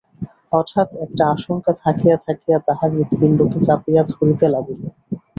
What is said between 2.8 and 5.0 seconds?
হৃৎপিণ্ডকে চাপিয়া ধরিতে লাগিল।